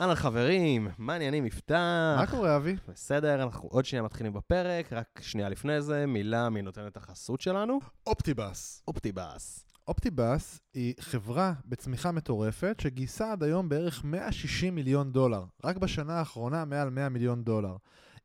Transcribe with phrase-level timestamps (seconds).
[0.00, 2.16] אהלן חברים, מה העניינים יפתח?
[2.18, 2.76] מה קורה, אבי?
[2.88, 7.40] בסדר, אנחנו עוד שנייה מתחילים בפרק, רק שנייה לפני זה, מילה מי נותן את החסות
[7.40, 7.78] שלנו?
[8.06, 8.82] אופטיבאס.
[8.88, 9.64] אופטיבאס.
[9.88, 15.44] אופטיבאס היא חברה בצמיחה מטורפת שגייסה עד היום בערך 160 מיליון דולר.
[15.64, 17.76] רק בשנה האחרונה מעל 100 מיליון דולר.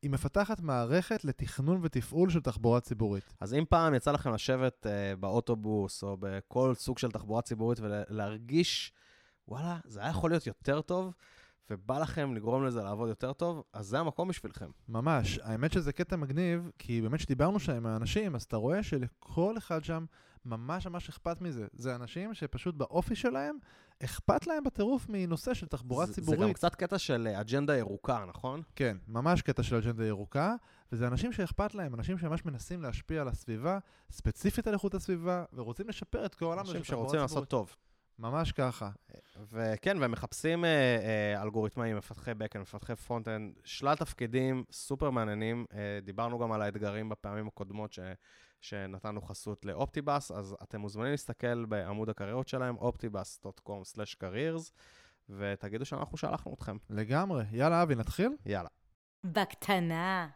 [0.01, 3.33] היא מפתחת מערכת לתכנון ותפעול של תחבורה ציבורית.
[3.39, 8.93] אז אם פעם יצא לכם לשבת uh, באוטובוס או בכל סוג של תחבורה ציבורית ולהרגיש,
[9.47, 11.13] וואלה, זה היה יכול להיות יותר טוב,
[11.69, 14.69] ובא לכם לגרום לזה לעבוד יותר טוב, אז זה המקום בשבילכם.
[14.89, 15.39] ממש.
[15.43, 19.83] האמת שזה קטע מגניב, כי באמת שדיברנו שם עם האנשים, אז אתה רואה שלכל אחד
[19.83, 20.05] שם
[20.45, 21.67] ממש ממש אכפת מזה.
[21.73, 23.57] זה אנשים שפשוט באופי שלהם,
[24.03, 26.39] אכפת להם בטירוף מנושא של תחבורה זה, ציבורית.
[26.39, 28.61] זה גם קצת קטע של אה, אג'נדה ירוקה, נכון?
[28.75, 30.55] כן, ממש קטע של אג'נדה ירוקה,
[30.91, 33.79] וזה אנשים שאכפת להם, אנשים שממש מנסים להשפיע על הסביבה,
[34.11, 37.35] ספציפית על איכות הסביבה, ורוצים לשפר את כל העולם אנשים של תחבורה שרוצים ציבורית.
[37.35, 37.75] לעשות טוב.
[38.19, 38.89] ממש ככה.
[39.51, 45.65] וכן, והם מחפשים אה, אה, אלגוריתמאים, מפתחי backend, מפתחי front-end, שלל תפקידים סופר מעניינים.
[45.73, 47.99] אה, דיברנו גם על האתגרים בפעמים הקודמות ש,
[48.61, 54.71] שנתנו חסות ל-Optibus, אז אתם מוזמנים להסתכל בעמוד הקריירות שלהם, optibus.com/careers,
[55.29, 56.77] ותגידו שאנחנו שלחנו אתכם.
[56.89, 57.43] לגמרי.
[57.51, 58.29] יאללה, אבי, נתחיל?
[58.45, 58.69] יאללה.
[59.23, 60.27] בקטנה.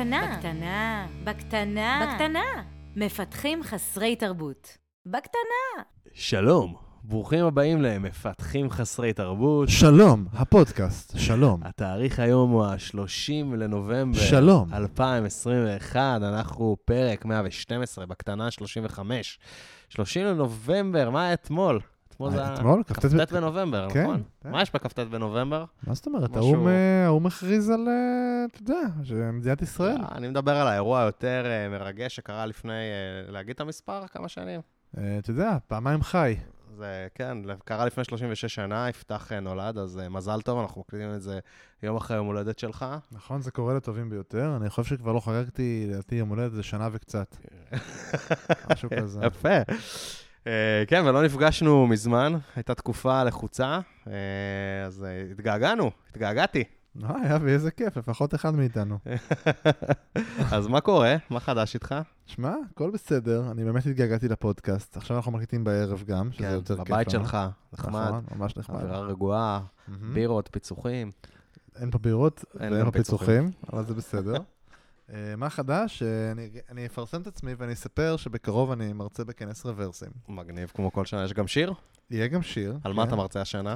[0.00, 0.36] בקטנה.
[0.36, 1.06] בקטנה.
[1.24, 2.06] בקטנה.
[2.06, 2.62] בקטנה.
[2.96, 4.76] מפתחים חסרי תרבות.
[5.06, 5.82] בקטנה.
[6.12, 9.68] שלום, ברוכים הבאים למפתחים חסרי תרבות.
[9.68, 11.60] שלום, הפודקאסט, שלום.
[11.64, 14.18] התאריך היום הוא ה-30 לנובמבר.
[14.18, 14.74] שלום.
[14.74, 19.38] 2021, אנחנו פרק 112, בקטנה 35.
[19.88, 21.80] 30 לנובמבר, מה היה אתמול?
[22.20, 22.82] אתמול זה היה אתמול?
[22.86, 24.22] כ"ט כ"ט בנובמבר, כן, נכון?
[24.42, 24.50] כן.
[24.50, 25.64] מה יש בכ"ט בנובמבר?
[25.86, 26.36] מה זאת אומרת?
[26.36, 30.00] האו"ם אה, האו"ם מכריז על, אה, אתה יודע, שמדינת ישראל.
[30.12, 34.06] אני מדבר על האירוע היותר אה, מרגש שקרה לפני, אה, להגיד את המספר?
[34.06, 34.60] כמה שנים?
[34.98, 36.36] אה, אתה יודע, פעמיים חי.
[36.76, 41.14] זה, כן, קרה לפני 36 שנה, יפתח אה, נולד, אז אה, מזל טוב, אנחנו מקליטים
[41.14, 41.38] את זה
[41.82, 42.86] יום אחרי יום הולדת שלך.
[43.12, 44.56] נכון, זה קורה לטובים ביותר.
[44.56, 47.36] אני חושב שכבר לא חגגתי, לדעתי, יום הולדת זה שנה וקצת.
[48.72, 49.20] משהו כזה.
[49.26, 49.58] יפה.
[50.50, 54.12] אה, כן, ולא נפגשנו מזמן, הייתה תקופה לחוצה, אה,
[54.86, 56.64] אז אה, התגעגענו, התגעגעתי.
[56.96, 58.98] וואי, אבי, איזה כיף, לפחות אחד מאיתנו.
[60.52, 61.16] אז מה קורה?
[61.30, 61.94] מה חדש איתך?
[62.26, 64.96] שמע, הכל בסדר, אני באמת התגעגעתי לפודקאסט.
[64.96, 66.86] עכשיו אנחנו מקליטים בערב גם, שזה יותר כיף.
[66.86, 67.10] כן, בבית.
[67.10, 67.38] שלך,
[67.72, 68.76] נחמד, נכון, ממש נחמד.
[68.76, 69.60] אווירה רגועה.
[70.14, 71.10] בירות, פיצוחים.
[71.80, 72.90] אין פה בירות אין ואין פה.
[72.90, 74.34] פיצוחים, אבל זה בסדר.
[75.12, 76.02] אה, מה חדש?
[76.02, 80.10] אה, אני- אני אפרסם את עצמי ואני אספר שבקרוב אני מרצה בכנס רוורסים.
[80.28, 81.24] מגניב כמו כל שנה.
[81.24, 81.72] יש גם שיר?
[82.10, 82.78] יהיה גם שיר.
[82.84, 83.08] על מה כן.
[83.08, 83.74] אתה מרצה השנה?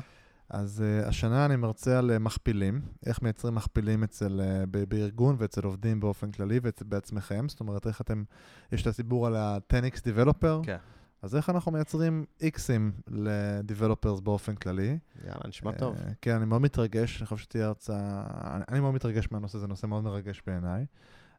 [0.50, 5.36] אז uh, השנה אני מרצה על uh, מכפילים, איך מייצרים מכפילים אצל, uh, ב- בארגון
[5.38, 8.24] ואצל עובדים באופן כללי ובעצמכם, זאת אומרת איך אתם,
[8.72, 10.76] יש את הסיפור על ה-10x Developer, כן.
[11.22, 14.98] אז איך אנחנו מייצרים x'ים ל-Developers באופן כללי.
[15.24, 15.96] יאללה, נשמע טוב.
[16.20, 18.24] כן, אני מאוד מתרגש, אני חושב שתהיה הרצאה,
[18.54, 20.86] אני, אני מאוד מתרגש מהנושא, זה נושא מאוד מרגש בעיניי.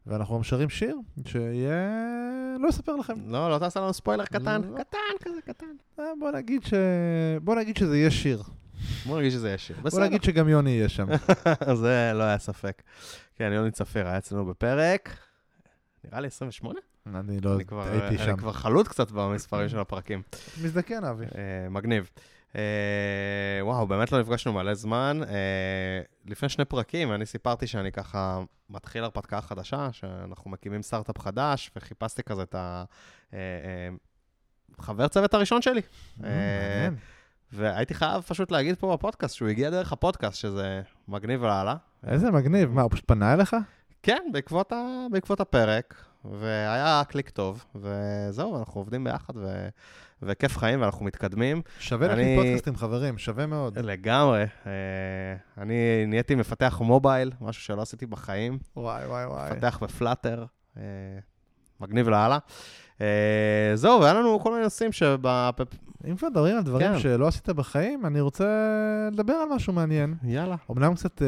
[0.06, 0.96] ואנחנו שרים שיר
[1.26, 1.88] שיהיה,
[2.60, 3.14] לא אספר לכם.
[3.26, 4.62] לא, לא תעשה לנו ספוילר קטן.
[4.62, 4.78] לא.
[4.78, 5.66] קטן כזה, קטן.
[5.98, 6.74] אה, בוא נגיד ש...
[7.42, 8.42] בוא נגיד שזה יהיה שיר.
[9.06, 9.76] בוא נגיד שזה יהיה שיר.
[9.82, 10.00] בוא.
[10.00, 11.06] נגיד שגם יוני יהיה שם.
[11.82, 12.82] זה לא היה ספק.
[13.34, 15.16] כן, יוני צפיר היה אצלנו בפרק,
[16.04, 16.78] נראה לי 28?
[17.14, 18.30] אני לא אני כבר- הייתי שם.
[18.30, 20.22] אני כבר חלוט קצת במספרים של הפרקים.
[20.62, 21.24] מזדקן, אבי.
[21.24, 22.10] אה, מגניב.
[22.56, 22.62] אה,
[23.60, 25.20] וואו, באמת לא נפגשנו מלא זמן.
[25.28, 28.40] אה, לפני שני פרקים, אני סיפרתי שאני ככה
[28.70, 32.54] מתחיל הרפתקה חדשה, שאנחנו מקימים סטארט-אפ חדש, וחיפשתי כזה את
[34.78, 35.80] החבר צוות הראשון שלי.
[36.24, 36.96] אה, מעניין.
[37.52, 41.76] והייתי חייב פשוט להגיד פה בפודקאסט שהוא הגיע דרך הפודקאסט, שזה מגניב לאללה.
[42.06, 42.70] איזה מגניב.
[42.70, 43.56] מה, הוא פשוט פנה אליך?
[44.02, 45.06] כן, בעקבות, ה...
[45.10, 49.68] בעקבות הפרק, והיה קליק טוב, וזהו, אנחנו עובדים ביחד, ו...
[50.22, 51.62] וכיף חיים, ואנחנו מתקדמים.
[51.78, 53.78] שווה אני- להקליט פודקאסטים, חברים, שווה מאוד.
[53.78, 54.44] לגמרי.
[54.66, 54.72] אה,
[55.58, 55.74] אני
[56.06, 59.50] נהייתי מפתח mobile, משהו שלא עשיתי בחיים, וואי, וואי, וואי.
[59.52, 60.44] מפתח ב-Flutter,
[60.76, 60.82] אה,
[61.80, 62.38] מגניב לאללה.
[63.00, 63.06] אה,
[63.74, 65.18] זהו, והיה לנו כל מיני נושאים שב...
[66.10, 66.98] אם כבר מדברים על דברים כן.
[66.98, 68.46] שלא עשית בחיים, אני רוצה
[69.12, 70.14] לדבר על משהו מעניין.
[70.24, 70.56] יאללה.
[70.70, 71.22] אמנם קצת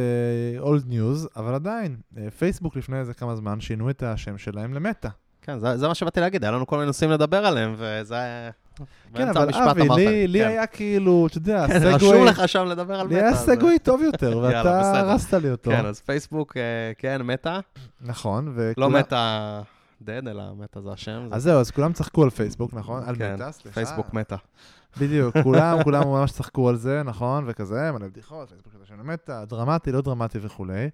[0.58, 5.08] old news, אבל עדיין, אה, פייסבוק לפני איזה כמה זמן שינו את השם שלהם ל-Meta.
[5.42, 8.50] כן, זה, זה מה שבאתי להגיד, היה לנו כל מיני נושאים לדבר עליהם, וזה היה...
[9.14, 10.48] כן, אבל אבי, לי- לי כן.
[10.48, 11.94] היה כאילו, אתה יודע, כן, סגווי...
[11.94, 13.14] רשום לך שם לדבר על מטא.
[13.14, 15.00] לי היה סגווי טוב יותר, ואתה.
[15.00, 15.70] הרסת לי אותו.
[15.70, 16.56] כן, אז פייסבוק,
[16.98, 17.60] כן, מטא.
[18.00, 18.92] נכון, לא וכולם...
[18.96, 19.60] מטא
[20.02, 21.26] דד, אלא מטא זה השם.
[21.28, 23.02] זה- אז זהו, אז כולם צחקו על פייסבוק, נכון?
[23.06, 23.74] על כן, מטה, סליחה.
[23.74, 24.36] פייסבוק מטא.
[25.00, 29.44] בדיוק, כולם, כולם ממש צחקו על זה, נכון, וכזה, מלא בדיחות, פייסבוק שזה שם למטה,
[29.44, 30.90] דרמטי, לא דרמטי וכולי.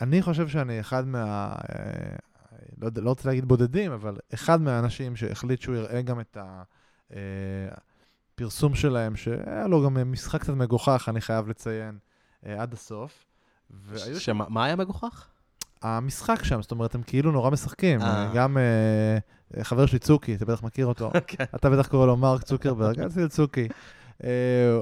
[0.00, 1.52] אני חושב שאני אחד מה...
[1.52, 2.16] אה,
[2.82, 6.36] לא, לא רוצה להגיד בודדים, אבל אחד מהאנשים שהחליט שהוא יראה גם את
[8.34, 11.98] הפרסום שלהם, שהיה לו גם משחק קצת מגוחך, אני חייב לציין,
[12.46, 13.24] אה, עד הסוף.
[13.70, 15.28] והיו שמה מה היה מגוחך?
[15.82, 18.02] המשחק שם, זאת אומרת, הם כאילו נורא משחקים.
[18.02, 18.30] אה.
[18.34, 21.10] גם אה, חבר שלי צוקי, אתה בטח מכיר אותו.
[21.26, 21.44] כן.
[21.54, 23.68] אתה בטח קורא לו מרק צוקרברג, אל תגיד צוקי.
[24.24, 24.30] אה,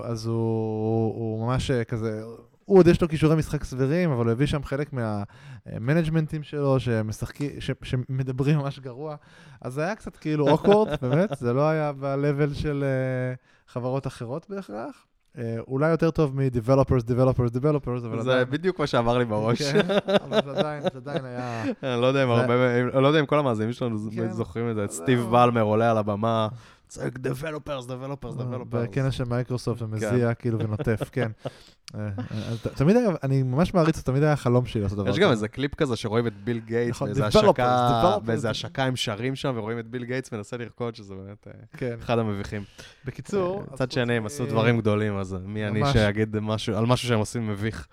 [0.03, 2.23] אז הוא, ממש כזה,
[2.65, 7.51] הוא עוד יש לו כישורי משחק סבירים, אבל הוא הביא שם חלק מהמנג'מנטים שלו, שמשחקים,
[7.59, 9.17] ש, שמדברים ממש גרוע.
[9.61, 12.85] אז זה היה קצת כאילו awkward, באמת, זה לא היה ב-level של
[13.67, 15.07] חברות אחרות בהכרח.
[15.39, 18.51] אה, אולי יותר טוב מ-Developers, Developers, Developers, אבל זה עדיין...
[18.51, 19.63] בדיוק מה שעבר לי בראש.
[19.63, 19.81] כן,
[20.25, 21.63] אבל זה עדיין, זה עדיין היה...
[21.83, 22.47] אני לא יודע אם זה-
[23.01, 24.29] לא כל המאזינים שלנו כן.
[24.31, 24.95] זוכרים את זה, את לא.
[24.95, 26.49] סטיב בלמר עולה על הבמה,
[26.95, 28.69] צועק Developers, Developers, Developers.
[28.71, 31.31] בכנס של מייקרוסופט ומזיע כאילו ונוטף, כן.
[31.95, 35.31] אה, אה, תמיד אגב, אני ממש מעריץ, תמיד היה חלום שלי לעשות דבר יש גם
[35.31, 39.87] איזה קליפ כזה שרואים את ביל גייטס נכון, באיזה השקה, הם שרים שם, ורואים את
[39.87, 41.97] ביל גייטס מנסה לרקוד, שזה באמת אה, כן.
[42.03, 42.65] אחד המביכים.
[43.05, 45.83] בקיצור, מצד שני, הם עשו דברים גדולים, אז מי אני.
[45.93, 46.37] שיגיד
[46.77, 47.87] על משהו שהם עושים מביך.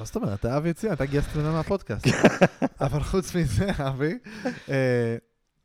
[0.00, 0.40] מה זאת אומרת?
[0.40, 2.06] אתה אבי הציע, אתה גייסת ממנו מהפודקאסט.
[2.80, 4.18] אבל חוץ מזה, אבי,
[4.68, 5.16] אה,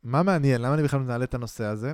[0.04, 0.60] מה מעניין?
[0.60, 1.92] למה אני בכלל מעלה את הנושא הזה?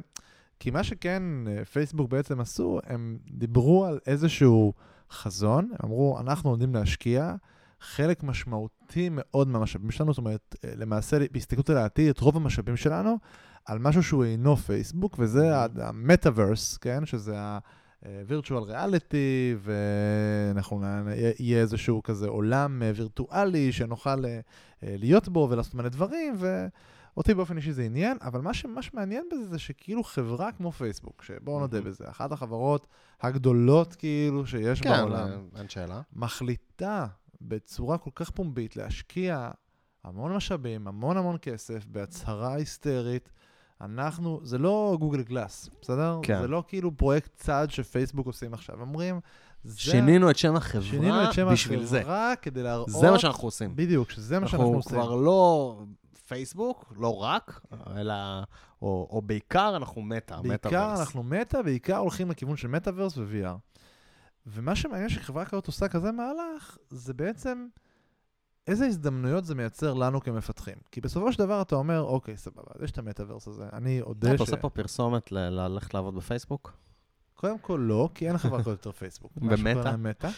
[0.61, 4.73] כי מה שכן אה, פייסבוק בעצם עשו, הם דיברו על איזשהו
[5.11, 7.35] חזון, הם אמרו, אנחנו עומדים להשקיע
[7.81, 12.77] חלק משמעותי מאוד מהמשאבים שלנו, זאת אומרת, אה, למעשה, בהסתכלות על העתיד, את רוב המשאבים
[12.77, 13.19] שלנו,
[13.65, 17.07] על משהו שהוא אינו פייסבוק, וזה המטאוורס, כן?
[17.07, 17.59] שזה ה...
[18.27, 20.83] וירטואל ריאליטי, ואנחנו
[21.39, 24.41] יהיה איזשהו כזה עולם אה, וירטואלי שנוכל אה,
[24.83, 26.35] אה, להיות בו ולעשות מלא דברים,
[27.19, 31.23] ואותי באופן אישי זה עניין, אבל מה שממש מעניין בזה זה שכאילו חברה כמו פייסבוק,
[31.23, 31.81] שבואו נודה.
[31.81, 32.87] בזה, אחת החברות
[33.21, 36.01] הגדולות כאילו שיש כן, בעולם, אה, אין שאלה.
[36.13, 37.07] מחליטה
[37.41, 39.51] בצורה כל כך פומבית להשקיע
[40.05, 43.31] המון משאבים, המון המון כסף, בהצהרה היסטרית.
[43.81, 46.19] אנחנו, זה לא גוגל גלאס, בסדר?
[46.23, 46.41] כן.
[46.41, 48.81] זה לא כאילו פרויקט צעד שפייסבוק עושים עכשיו.
[48.81, 49.21] אומרים,
[49.65, 49.81] זה...
[49.81, 52.01] שינינו את שם החברה שינינו את שם בשביל זה.
[52.01, 52.89] החברה כדי להראות...
[52.91, 53.77] זה מה שאנחנו עושים.
[53.77, 54.99] בדיוק, שזה מה שאנחנו אנחנו עושים.
[54.99, 55.79] כבר לא
[56.29, 57.61] פייסבוק, לא רק,
[57.97, 58.15] אלא,
[58.83, 61.01] או, או בעיקר אנחנו מטא, בעיקר מטאוורס.
[61.01, 63.57] אנחנו מטא, בעיקר הולכים לכיוון של מטאוורס ו-VR.
[64.47, 67.67] ומה שמעניין שחברה כזאת עושה כזה מהלך, זה בעצם
[68.67, 70.77] איזה הזדמנויות זה מייצר לנו כמפתחים.
[70.91, 74.39] כי בסופו של דבר אתה אומר, אוקיי, סבבה, יש את המטאוורס הזה, אני אודה אתה
[74.39, 74.41] ש...
[74.41, 76.73] עושה פה פרסומת ל- ללכת לעבוד בפייסבוק?
[77.35, 79.33] קודם כל לא, כי אין חברה כזאת יותר פייסבוק.
[79.93, 80.29] במטא.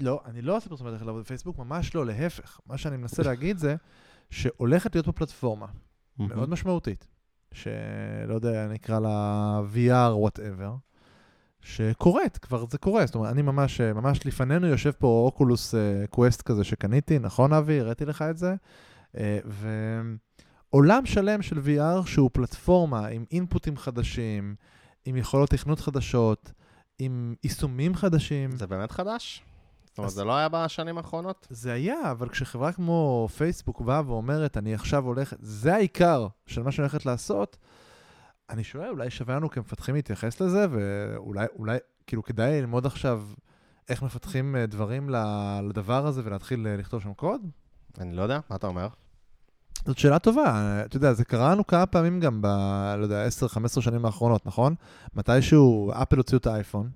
[0.00, 2.60] לא, אני לא עושה פרסומת ללכת לעבוד בפייסבוק, ממש לא, להפך.
[2.66, 3.76] מה שאני מנסה להגיד זה
[4.30, 5.66] שהולכת להיות פה פלטפורמה
[6.18, 7.06] מאוד משמעותית,
[7.52, 10.70] שלא יודע, נקרא לה VR, whatever,
[11.60, 13.06] שקורית, כבר זה קורה.
[13.06, 15.74] זאת אומרת, אני ממש, ממש לפנינו יושב פה אוקולוס
[16.10, 17.80] קווסט כזה שקניתי, נכון אבי?
[17.80, 18.54] הראיתי לך את זה.
[19.16, 19.38] אה,
[20.72, 24.54] ועולם שלם של VR שהוא פלטפורמה עם אינפוטים חדשים,
[25.04, 26.52] עם יכולות תכנות חדשות,
[26.98, 28.56] עם יישומים חדשים.
[28.56, 29.42] זה באמת חדש?
[29.90, 31.46] זאת אומרת, זה לא היה בשנים האחרונות?
[31.50, 36.72] זה היה, אבל כשחברה כמו פייסבוק באה ואומרת, אני עכשיו הולכת, זה העיקר של מה
[36.72, 37.56] שאני הולכת לעשות,
[38.50, 43.22] אני שואל, אולי שווה לנו כמפתחים להתייחס לזה, ואולי, אולי, כאילו, כדאי ללמוד עכשיו
[43.88, 45.10] איך מפתחים אה, דברים
[45.68, 47.40] לדבר הזה ולהתחיל אה, לכתוב שם קוד?
[47.98, 48.88] אני לא יודע, מה אתה אומר?
[49.86, 50.80] זאת שאלה טובה.
[50.84, 52.46] אתה יודע, זה קרה לנו כמה פעמים גם ב,
[52.98, 53.26] לא יודע,
[53.76, 54.74] 10-15 שנים האחרונות, נכון?
[55.14, 56.90] מתישהו אפל הוציאו את האייפון.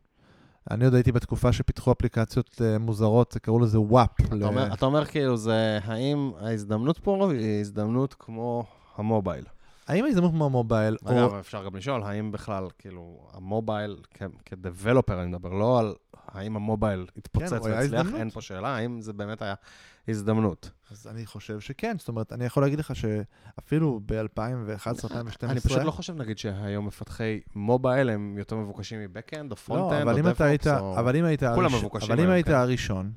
[0.71, 4.11] אני עוד הייתי בתקופה שפיתחו אפליקציות אה, מוזרות, קראו לזה וואפ.
[4.21, 8.65] אתה אומר- אתה אומר כאילו זה, האם ההזדמנות פה היא הזדמנות כמו
[8.97, 9.45] המובייל?
[9.89, 11.11] האם ההזדמנות כמו המובייל, או...
[11.13, 13.97] אגב, אפשר גם לשאול, האם בכלל, כאילו, המובייל,
[14.45, 15.95] כדבלופר אני מדבר, לא על
[16.29, 18.07] האם המובייל התפוצץ כן, הוא היה והצליח.
[18.15, 19.55] אין פה שאלה, האם זה באמת היה
[20.09, 20.71] הזדמנות.
[20.91, 25.45] אז אני חושב שכן, זאת אומרת, אני יכול להגיד לך שאפילו ב-2011-2012...
[25.49, 29.61] אני פשוט לא חושב, נגיד, שהיום מפתחי mobile הם יותר מבוקשים מ backend, או לא,
[29.61, 30.99] front-end, אבל או אם DevOps, או...
[30.99, 32.53] אבל אם היית כולם מבוקשים אבל אם היית כן.
[32.53, 33.13] הראשון,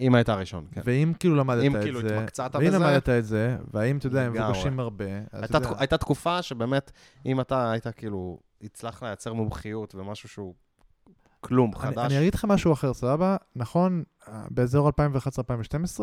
[0.00, 0.80] אם היית הראשון, כן.
[0.84, 4.06] ואם כאילו למדת אם את כאילו זה, התמקצעת ואם בזה, למדת את זה, והאם, אתה
[4.06, 4.32] יודע, הם.
[4.32, 5.04] מבוקשים הרבה,
[5.78, 6.90] הייתה תקופה שבאמת,
[7.26, 10.54] אם אתה היית כאילו, הצלחת לייצר מומחיות ומשהו שהוא
[11.40, 13.36] כלום, אני- חדש, אני אגיד לך משהו אחר, סבבה?
[13.56, 16.00] נכון, אה, באזור 2011-2012,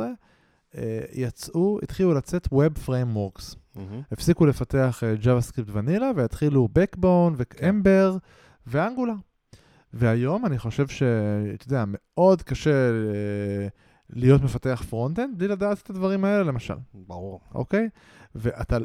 [0.77, 3.55] אה, יצאו, התחילו לצאת Web Frameworks.
[3.75, 4.01] מהמם.
[4.11, 7.05] הפסיקו לפתח אה, JavaScript vanilla, והתחילו Backbone
[7.37, 8.17] ו-Ember
[8.67, 9.13] ו-Angular.
[9.93, 12.91] והיום אני חושב שאתה יודע, מאוד קשה
[14.09, 17.41] להיות מפתח front-end בלי לדעת את הדברים האלה, למשל, ברור.
[17.55, 17.89] אוקיי?
[18.35, 18.77] ואתה,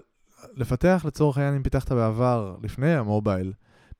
[0.54, 3.52] לפתח לצורך העניין, אם פיתחת בעבר, לפני ה mobile,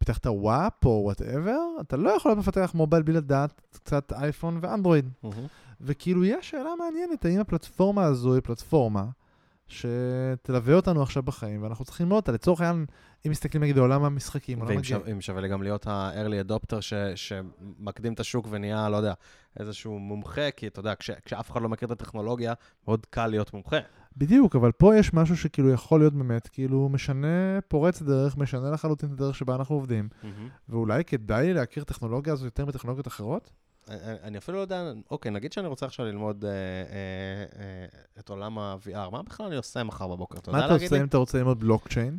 [0.04, 5.08] פיתחת WAP או whatever, אתה לא יכול להיות מפתח mobile בלי לדעת קצת אייפון ואנדרואיד.
[5.22, 5.46] מהמם.
[5.80, 9.04] וכאילו, יש שאלה מעניינת, האם הפלטפורמה הזו היא פלטפורמה
[9.72, 12.32] שתלווה אותנו עכשיו בחיים, ואנחנו צריכים ללמוד אותה.
[12.32, 12.86] לצורך העניין,
[13.26, 15.20] אם מסתכלים נגיד בעולם המשחקים, עולם ואם הגיימ.
[15.20, 19.14] שווה, לי גם להיות ה-early adopter ש, שמקדים את השוק ונהיה, לא יודע,
[19.60, 22.52] איזשהו מומחה, כי אתה יודע, כש, כשאף אחד לא מכיר את הטכנולוגיה,
[22.86, 23.76] מאוד קל להיות מומחה.
[24.16, 29.08] בדיוק, אבל פה יש משהו שכאילו יכול להיות באמת, כאילו משנה, פורץ דרך, משנה לחלוטין
[29.08, 30.08] את הדרך שבה אנחנו עובדים,
[30.68, 33.52] ואולי כדאי להכיר טכנולוגיה הזו יותר מטכנולוגיות אחרות?
[33.88, 36.54] אני- אני אפילו לא יודע, אוקיי, נגיד שאני רוצה עכשיו ללמוד אה, אה,
[37.60, 37.86] אה,
[38.18, 40.38] את עולם ה-VR, מה בכלל אני עושה מחר בבוקר?
[40.38, 41.00] אתה יודע מה אתה עושה?
[41.00, 42.18] אם אתה רוצה ללמוד בלוקצ'יין?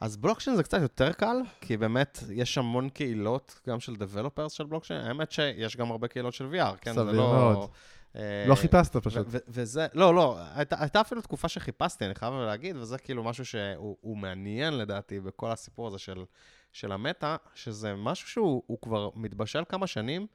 [0.00, 4.64] אז בלוקצ'יין זה קצת יותר קל, כי באמת יש המון קהילות, גם של דבלופרס של
[4.64, 5.00] בלוקצ'יין.
[5.00, 6.92] האמת שיש גם הרבה קהילות של VR, כן?
[6.92, 7.32] סביר לא...
[7.32, 7.68] מאוד.
[8.16, 9.26] אה, לא חיפשת פשוט.
[9.48, 13.96] וזה, לא, לא, הייתה, הייתה אפילו תקופה שחיפשתי, אני חייב להגיד, וזה כאילו משהו שהוא
[14.00, 16.24] הוא מעניין לדעתי בכל הסיפור הזה של,
[16.72, 20.26] של המטה, שזה משהו שהוא הוא כבר מתבשל כמה שנים,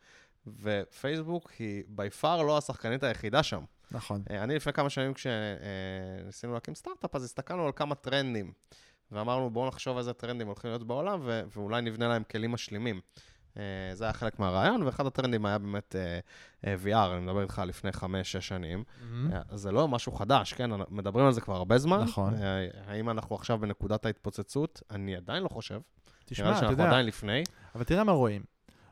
[0.48, 3.64] ופייסבוק היא בי פאר לא השחקנית היחידה שם.
[3.92, 4.24] נכון.
[4.30, 8.52] אה, אני לפני כמה שנים כשניסינו להקים סטארט-אפ, אז הסתכלנו על כמה טרנדים,
[9.12, 13.02] ואמרנו בואו נחשוב איזה טרנדים הולכים להיות בעולם, ו- ואולי נבנה להם כלים משלימים.
[13.58, 15.96] אה, זה היה חלק מהרעיון, ואחד הטרנדים היה באמת
[16.66, 18.84] אה, VR, אני מדבר איתך לפני חמש-שש שנים.
[19.50, 20.70] אז זה לא משהו חדש, כן?
[20.90, 22.02] מדברים על זה כבר הרבה זמן.
[22.02, 22.34] נכון.
[22.88, 24.82] האם אנחנו עכשיו בנקודת ההתפוצצות?
[24.92, 25.74] אני עדיין לא חושב.
[25.74, 25.82] נראה
[26.20, 27.44] לי תשמע, אתה שאנחנו יודע, עדיין לפני.
[27.76, 28.44] אבל תראה מה רואים.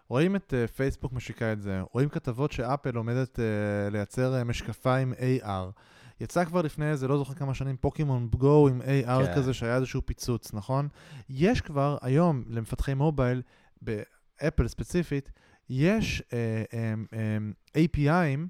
[0.09, 5.13] רואים את uh, פייסבוק משיקה את זה, רואים כתבות שאפל עומדת uh, לייצר uh, משקפיים
[5.13, 5.81] AR.
[6.19, 9.35] יצא כבר לפני איזה, לא זוכר כמה שנים, פוקימון גו עם AR כן.
[9.35, 10.87] כזה שהיה איזשהו פיצוץ, נכון?
[11.29, 13.41] יש כבר היום למפתחי מובייל,
[13.81, 15.31] באפל ספציפית,
[15.69, 16.31] יש uh,
[16.71, 18.47] um, um, API'ים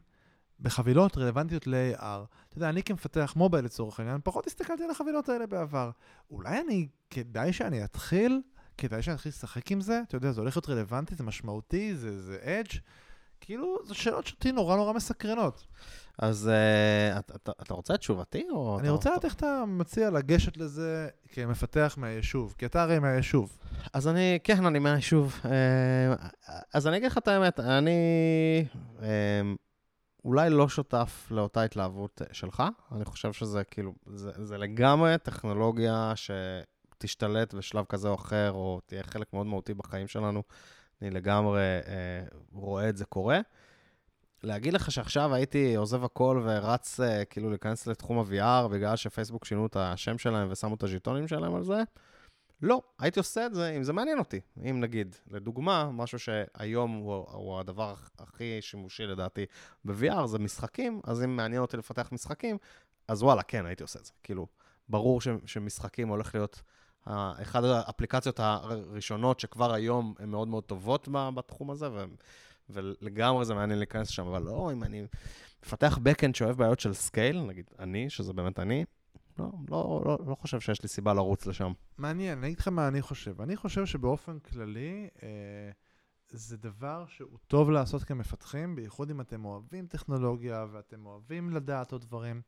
[0.59, 2.01] בחבילות רלוונטיות ל-AR.
[2.49, 5.91] אתה יודע, אני כמפתח מובייל לצורך העניין, פחות הסתכלתי על החבילות האלה בעבר.
[6.31, 8.41] אולי אני, כדאי שאני אתחיל,
[8.77, 10.01] כדאי שאני אתחיל לשחק עם זה?
[10.07, 12.79] אתה יודע, זה הולך להיות רלוונטי, זה משמעותי, זה, זה אדג'.
[13.41, 15.65] כאילו, זו שאלות שאותי נורא נורא מסקרנות.
[16.19, 18.43] אז אה, אתה- אתה אתה רוצה את תשובתי?
[18.51, 23.57] או אני רוצה לדעת איך אתה מציע לגשת לזה כמפתח מהיישוב, כי אתה הרי מהיישוב.
[23.93, 25.39] אז אני, כן, אני מהיישוב.
[25.45, 26.15] אה,
[26.73, 27.91] אז אני אגיד לך את האמת, אני
[29.01, 29.41] אה,
[30.25, 32.63] אולי לא שותף לאותה התלהבות שלך.
[32.91, 36.13] אני חושב שזה כאילו, זה, זה לגמרי טכנולוגיה
[36.97, 40.43] שתשתלט בשלב כזה או אחר, או תהיה חלק מאוד מהותי בחיים שלנו.
[41.01, 43.39] אני לגמרי אה, רואה את זה קורה.
[44.43, 49.65] להגיד לך שעכשיו הייתי עוזב הכל ורץ אה, כאילו להיכנס לתחום ה-VR בגלל שפייסבוק שינו
[49.65, 51.83] את השם שלהם ושמו את הז'יטונים שלהם על זה?
[52.61, 54.39] לא, הייתי עושה את זה אם זה מעניין אותי.
[54.69, 59.45] אם נגיד, לדוגמה, משהו שהיום הוא, הוא הדבר הכי שימושי לדעתי
[59.85, 62.57] ב-VR זה משחקים, אז אם מעניין אותי לפתח משחקים,
[63.07, 64.11] אז וואלה, כן, הייתי עושה את זה.
[64.23, 64.47] כאילו,
[64.89, 66.61] ברור ש, שמשחקים הולך להיות
[67.41, 72.05] אחת האפליקציות הראשונות שכבר היום הן מאוד מאוד טובות בתחום הזה, ו,
[72.69, 75.03] ולגמרי זה מעניין להיכנס לשם, אבל לא, אם אני
[75.65, 78.85] מפתח backend שאוהב בעיות של scale, נגיד אני, שזה באמת אני,
[79.39, 81.73] לא, לא, לא, לא חושב שיש לי סיבה לרוץ לשם.
[81.97, 83.41] מעניין, אני אגיד לך מה אני חושב.
[83.41, 85.29] אני חושב שבאופן כללי, אה,
[86.29, 92.01] זה דבר שהוא טוב לעשות כמפתחים, בייחוד אם אתם אוהבים טכנולוגיה ואתם אוהבים לדעת עוד
[92.01, 92.41] דברים.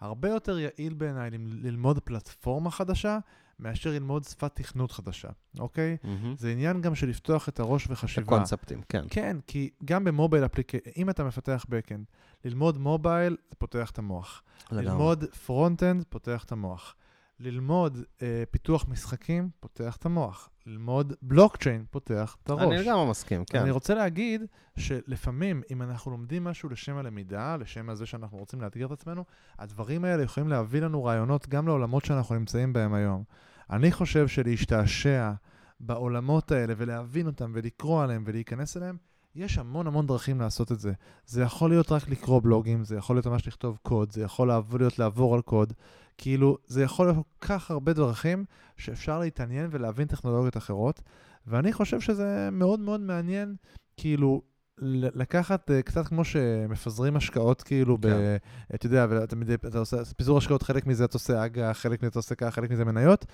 [0.00, 3.18] הרבה יותר יעיל בעיניי ללמוד פלטפורמה חדשה,
[3.58, 5.96] מאשר ללמוד שפת תכנות חדשה, אוקיי?
[6.36, 8.26] זה עניין גם של לפתוח את הראש וחשיבה.
[8.26, 9.04] קונספטים, כן.
[9.10, 12.04] כן, כי גם במובייל אפליקציה, אם אתה מפתח backend,
[12.44, 14.42] ללמוד מובייל זה פותח את המוח.
[14.72, 16.94] ללמוד front-end פותח את המוח.
[17.40, 20.48] ללמוד אה, פיתוח משחקים פותח את המוח.
[20.66, 22.62] ללמוד בלוקצ'יין פותח את הראש.
[22.62, 23.58] אני לגמרי מסכים, כן.
[23.58, 24.42] אני רוצה להגיד
[24.78, 29.24] שלפעמים, אם אנחנו לומדים משהו לשם הלמידה, לשם הזה שאנחנו רוצים לאתגר את עצמנו,
[29.58, 33.24] הדברים האלה יכולים להביא לנו רעיונות גם לעולמות שאנחנו נמצאים בהם היום.
[33.70, 35.32] אני חושב שלהשתעשע
[35.80, 38.96] בעולמות האלה ולהבין אותם ולקרוא עליהם ולהיכנס אליהם,
[39.34, 40.92] יש המון המון דרכים לעשות את זה.
[41.26, 44.98] זה יכול להיות רק לקרוא בלוגים, זה יכול להיות ממש לכתוב קוד, זה יכול להיות
[44.98, 45.72] לעבור על קוד.
[46.18, 48.44] כאילו, זה יכול להיות כל כך הרבה דרכים
[48.76, 51.02] שאפשר להתעניין ולהבין טכנולוגיות אחרות,
[51.46, 53.56] ואני חושב שזה מאוד מאוד מעניין,
[53.96, 54.42] כאילו,
[54.80, 58.08] לקחת uh, קצת כמו שמפזרים השקעות, כאילו, כן.
[58.08, 58.36] ב...
[58.74, 62.08] אתה יודע, ואתה מדי, אתה עושה, פיזור השקעות, חלק מזה אתה עושה אג"ח, חלק מזה
[62.08, 63.26] אתה עושה ככה, חלק מזה מניות.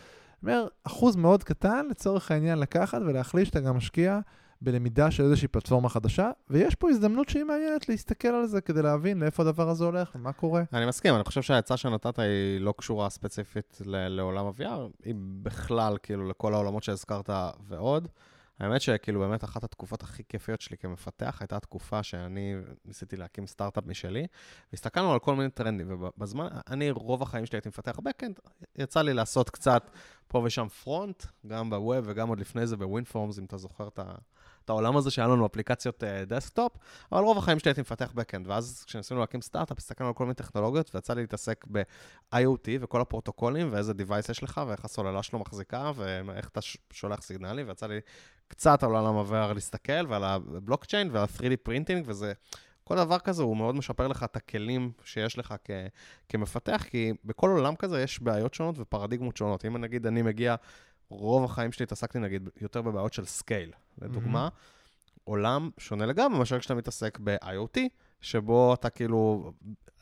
[0.42, 4.20] אומר, אחוז מאוד קטן לצורך העניין לקחת ולהחליט שאתה גם משקיע
[4.60, 9.18] בלמידה של איזושהי פלטפורמה חדשה, ויש פה הזדמנות שהיא מעניינת להסתכל על זה כדי להבין
[9.20, 10.62] לאיפה הדבר הזה הולך ומה קורה.
[10.72, 16.28] אני מסכים, אני חושב שהעצה שנתת היא לא קשורה ספציפית לעולם ה-VR, היא בכלל, כאילו,
[16.28, 17.30] לכל העולמות שהזכרת
[17.68, 18.08] ועוד.
[18.60, 23.86] האמת שכאילו באמת אחת התקופות הכי כיפיות שלי כמפתח הייתה התקופה שאני ניסיתי להקים סטארט-אפ
[23.86, 24.26] משלי,
[24.72, 28.38] והסתכלנו על כל מיני טרנדים, ובזמן, אני רוב החיים שלי הייתי מפתח backend,
[28.76, 29.90] יצא לי לעשות קצת
[30.28, 34.14] פה ושם front, גם ב-web וגם עוד לפני זה ב-WinForms, אם אתה זוכר את ה-
[34.64, 36.72] את העולם הזה שהיה לנו אפליקציות uh, desktop,
[37.12, 40.34] אבל רוב החיים שלי הייתי מפתח backend, ואז כשניסינו להקים סטארט-אפ, הסתכלנו על כל מיני
[40.34, 45.92] טכנולוגיות, ויצא לי להתעסק ב-IoT וכל הפרוטוקולים, ואיזה device יש לך, ואיך הסוללה שלו מחזיקה,
[45.96, 48.00] ואיך אתה שולח סיגנלים, ויצא לי
[48.48, 52.32] קצת על עולם ה-VR להסתכל, ועל הבלוקצ'יין ועל 3D printing, וזה...
[52.84, 55.70] כל דבר כזה הוא מאוד משפר לך את הכלים שיש לך כ-
[56.28, 59.64] כמפתח, כי בכל עולם כזה יש בעיות שונות ופרדיגמות שונות.
[59.64, 60.54] אם נגיד אני מגיע,
[61.08, 63.72] רוב החיים שלי התעסקתי נגיד יותר בבעיות של scale,
[64.02, 65.20] לדוגמה, mm-hmm.
[65.24, 67.78] עולם שונה לגמרי מאשר כשאתה מתעסק ב-IoT,
[68.24, 69.52] שבו אתה כאילו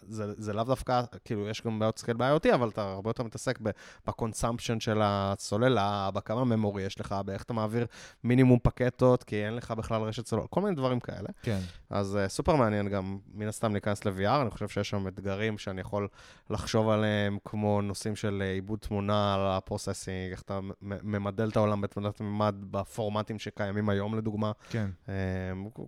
[0.09, 3.59] זה, זה לאו דווקא, כאילו, יש גם בעיות scale ב-IoT, אבל אתה הרבה יותר מתעסק
[4.07, 7.87] ב-consumption של הסוללה, בכמה memory יש לך, באיך אתה מעביר
[8.25, 11.29] מינימום פקטות, כי אין לך בכלל רשת סוללה, כל מיני דברים כאלה.
[11.43, 11.59] כן.
[11.91, 15.81] אז uh, סופר מעניין גם, מן הסתם, להיכנס ל-VR, אני חושב שיש שם אתגרים שאני
[15.81, 16.09] יכול
[16.51, 21.81] לחשוב עליהם, כמו נושאים של uh, עיבוד תמונה על ה-processing, איך אתה ממדל את העולם
[21.81, 24.53] בתלת ממד בפורמטים שקיימים היום, לדוגמה.
[24.71, 24.91] כן.
[25.07, 25.11] Uh,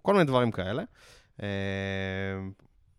[0.02, 0.82] כל מיני דברים כאלה.
[1.38, 1.42] Uh,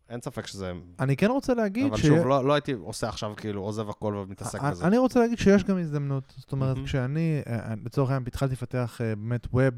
[0.10, 0.72] אין ספק שזה...
[1.00, 2.06] אני כן רוצה להגיד אבל ש...
[2.06, 4.88] אבל שוב, לא, לא הייתי עושה עכשיו כאילו עוזב הכל ומתעסק בזה.
[4.88, 6.34] אני רוצה להגיד שיש גם הזדמנות.
[6.38, 6.86] זאת אומרת, mm-hmm.
[6.86, 9.74] כשאני, אה, אה, לצורך העניין, התחלתי לפתח באמת web,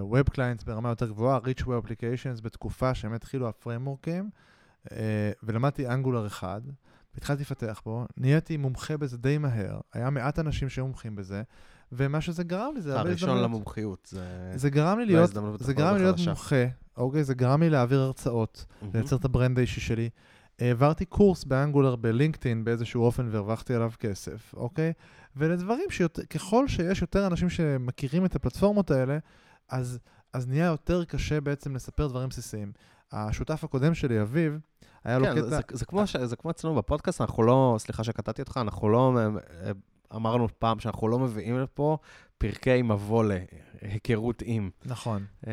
[0.00, 4.30] web clients ברמה יותר גבוהה, rich web applications, בתקופה שהם התחילו הפריימוורקים,
[5.42, 6.60] ולמדתי Angular אחד,
[7.14, 11.42] והתחלתי לפתח בו, נהייתי מומחה בזה די מהר, היה מעט אנשים שהיו מומחים בזה,
[11.92, 13.36] ומה שזה גרם לי, זה הרבה הזדמנות.
[13.36, 14.52] הראשון למומחיות, זה...
[14.54, 16.64] זה גרם לי להיות, זה גרם לי להיות מומחה,
[16.96, 17.24] אוקיי?
[17.24, 18.64] זה גרם לי להעביר הרצאות.
[18.94, 20.08] לייצר את ה-brand האישי שלי.
[20.58, 24.92] העברתי קורס ב-Angular בלינקדאין באיזשהו אופן והרווחתי עליו כסף, אוקיי?
[25.36, 29.18] ולדברים שככל שיש יותר אנשים שמכירים את הפלטפורמות האלה,
[29.68, 29.98] אז,
[30.32, 32.72] אז נהיה יותר קשה בעצם לספר דברים בסיסיים.
[33.12, 34.58] השותף הקודם שלי, אביב,
[35.04, 35.42] היה כן, לו קטע...
[35.42, 38.88] זה, זה, זה, כמו ש, זה כמו אצלנו בפודקאסט, אנחנו לא, סליחה שקטעתי אותך, אנחנו
[38.88, 39.12] לא
[40.16, 41.98] אמרנו פעם שאנחנו לא מביאים לפה
[42.38, 43.24] פרקי מבוא
[43.82, 44.70] להיכרות עם.
[44.84, 45.24] נכון.
[45.44, 45.48] Uh,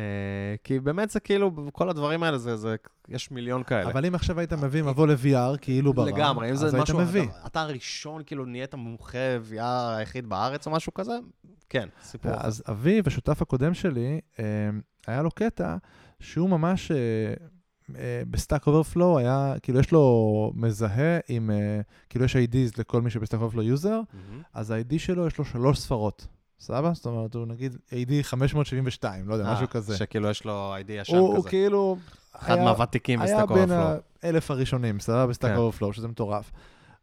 [0.64, 2.76] כי באמת זה כאילו, כל הדברים האלה, זה, זה,
[3.08, 3.90] יש מיליון כאלה.
[3.90, 7.22] אבל אם עכשיו היית מביא מבוא ל-VR, כאילו ברע, לגמרי, אם זה משהו, מביא.
[7.22, 9.18] אתה, אתה הראשון, כאילו, נהיית מומחה
[9.50, 11.18] VR היחיד בארץ או משהו כזה,
[11.68, 12.32] כן, סיפור.
[12.34, 14.44] אז אביב, השותף הקודם שלי, אה,
[15.06, 15.76] היה לו קטע
[16.20, 16.92] שהוא ממש...
[17.98, 21.50] אה, ב-Stack Overflow היה, כאילו יש לו מזהה עם,
[22.08, 24.00] כאילו יש IDs לכל מי שב-Stack Overflow user,
[24.54, 26.26] אז ה-ID שלו יש לו שלוש ספרות.
[26.60, 26.92] סבבה?
[26.94, 29.96] זאת אומרת, הוא נגיד ID 572, לא יודע, משהו כזה.
[29.96, 31.18] שכאילו יש לו ID ישן כזה.
[31.18, 31.96] הוא כאילו...
[32.32, 33.80] אחד מהוותיקים ב-Stack Overflow.
[33.80, 35.26] היה בין האלף הראשונים, סבבה?
[35.26, 35.56] ב-Stack כן.
[35.56, 36.50] Overflow, שזה מטורף.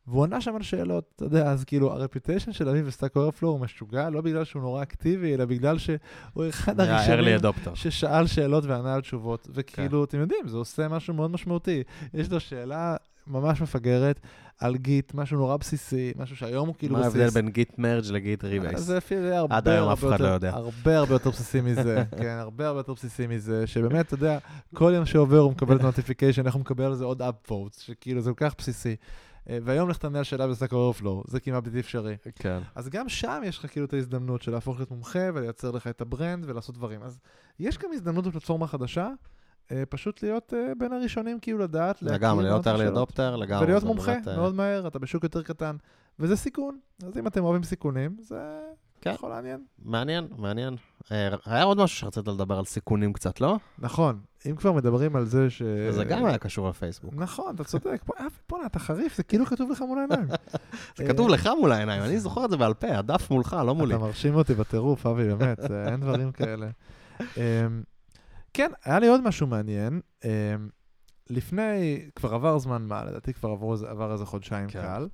[0.07, 3.59] והוא ענה שם על שאלות, אתה יודע, אז כאילו, ה-reputation של אביב ב-Stack Overflow הוא
[3.59, 5.97] משוגע, לא בגלל שהוא נורא אקטיבי, אלא בגלל שהוא
[6.49, 7.39] אחד הראשונים
[7.73, 9.47] ששאל שאלות וענה על תשובות.
[9.53, 10.03] וכאילו, כן.
[10.03, 11.83] אתם יודעים, זה עושה משהו מאוד משמעותי.
[12.13, 12.95] יש לו שאלה
[13.27, 14.19] ממש מפגרת
[14.59, 17.15] על Git, משהו נורא בסיסי, משהו שהיום הוא כאילו בסיס.
[17.15, 18.79] מה ההבדל בין Git merge ל-Git ריבייס?
[18.79, 20.49] זה אפילו הרבה עד היום אף אחד לא יודע.
[20.49, 24.37] הרבה הרבה יותר בסיסי מזה, כן, הרבה הרבה יותר בסיסי מזה, שבאמת, אתה יודע,
[24.73, 28.21] כל יום שעובר הוא מקבל את ה-notification, איך הוא מקבל על זה עוד up-votes, שכאילו
[28.21, 28.95] זה כל כך בסיסי.
[29.49, 32.15] אה, והיום לך תענה על שאלה ב-Stack Overflow, זה כמעט בלתי אפשרי.
[32.35, 32.59] כן.
[32.75, 36.01] אז גם שם יש לך כאילו את ההזדמנות של להפוך להיות מומחה ולייצר לך את
[36.01, 37.03] ה-brand ולעשות דברים.
[37.03, 37.19] אז
[37.59, 39.09] יש גם הזדמנות בפלטפורמה חדשה,
[39.71, 43.65] אה, פשוט להיות אה, בין הראשונים כאילו לדעת, לגמרי, להיות early adopter, לגמרי.
[43.65, 45.75] ולהיות מומחה מאוד מהר, אתה בשוק יותר קטן,
[46.19, 46.79] וזה סיכון.
[47.03, 48.59] אז אם אתם אוהבים סיכונים, זה
[49.03, 49.11] כן.
[49.13, 49.63] יכול לעניין.
[49.85, 50.75] מעניין, מעניין.
[51.45, 53.57] היה עוד משהו שרצית לדבר על סיכונים קצת, לא?
[53.79, 54.19] נכון.
[54.49, 55.61] אם כבר מדברים על זה ש...
[55.89, 57.13] זה גם היה קשור לפייסבוק.
[57.17, 58.01] נכון, אתה צודק.
[58.49, 60.27] בוא'נה, אתה חריף, זה כאילו כתוב לך מול העיניים.
[60.97, 63.95] זה כתוב לך מול העיניים, אני זוכר את זה בעל פה, הדף מולך, לא מולי.
[63.95, 66.69] אתה מרשים אותי בטירוף, אבי, באמת, אין דברים כאלה.
[68.53, 70.01] כן, היה לי עוד משהו מעניין.
[71.29, 73.49] לפני, כבר עבר זמן מה, לדעתי כבר
[73.87, 74.81] עבר איזה חודשיים כן.
[74.81, 75.07] קל.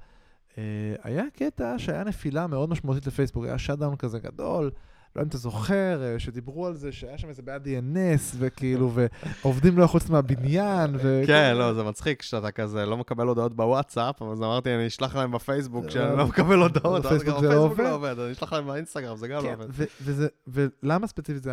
[0.58, 0.64] אה,
[1.04, 4.72] היה קטע שהיה נפילה מאוד משמעותית לפייסבוק, היה שאט כזה גדול.
[5.16, 8.92] לא יודע אם אתה זוכר, אה, שדיברו על זה שהיה שם איזה בעיה DNS, וכאילו,
[9.44, 11.22] ועובדים לא יכולים מהבניין, ו...
[11.28, 15.32] כן, לא, זה מצחיק שאתה כזה לא מקבל הודעות בוואטסאפ, אז אמרתי, אני אשלח להם
[15.32, 19.18] בפייסבוק כשאני לא מקבל הודעות, בפייסבוק זה לא עובד, לא עובד, אני אשלח להם באינסטגרם,
[19.18, 20.28] זה גם לא כן, עובד.
[20.48, 21.44] ולמה ספציפית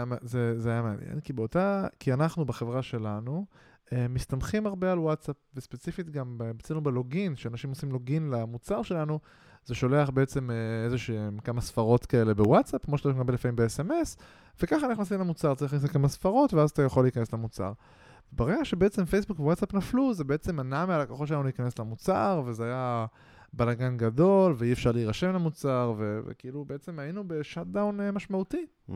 [0.56, 1.20] זה היה מעניין?
[1.24, 3.46] כי באותה, כי אנחנו בחברה שלנו,
[4.08, 9.18] מסתמכים הרבה על וואטסאפ, וספציפית גם אצלנו ב-login, שאנשים עושים login למוצר שלנו,
[9.66, 14.22] זה שולח בעצם אה, איזה שהם כמה ספרות כאלה בוואטסאפ, כמו שאתה מקבל לפעמים ב-SMS,
[14.62, 17.72] וככה נכנסים למוצר, צריך להכניס כמה ספרות, ואז אתה יכול להיכנס למוצר.
[18.32, 23.06] ברגע שבעצם פייסבוק ווואטסאפ נפלו, זה בעצם מנע מהלקוחות שלנו להיכנס למוצר, וזה היה
[23.52, 28.66] בלאגן גדול, ואי אפשר להירשם למוצר, וכאילו בעצם היינו ב-shutdown אה, משמעותי.
[28.90, 28.92] Mm-hmm.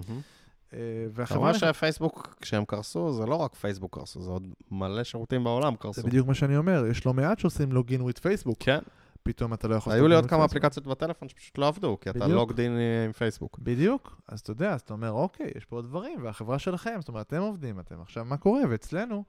[1.13, 1.55] והחברה...
[1.55, 6.01] שפייסבוק, כשהם קרסו, זה לא רק פייסבוק קרסו, זה עוד מלא שירותים בעולם קרסו.
[6.01, 8.57] זה בדיוק מה שאני אומר, יש לא מעט שעושים לוגין וויט פייסבוק.
[8.61, 8.79] כן.
[9.23, 9.93] פתאום אתה לא יכול...
[9.93, 10.45] היו לי עוד כמה.
[10.45, 12.33] אפליקציות בטלפון שפשוט לא עבדו, כי אתה בדיוק.
[12.33, 13.59] לוגד אין אה, עם פייסבוק.
[13.59, 17.09] בדיוק, אז אתה יודע, אז אתה אומר, אוקיי, יש פה עוד דברים, והחברה שלכם, זאת
[17.09, 18.63] אומרת, אתם עובדים, אתם עכשיו, מה קורה?
[18.71, 19.25] ואצלנו,